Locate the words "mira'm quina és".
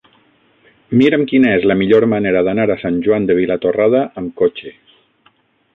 1.01-1.67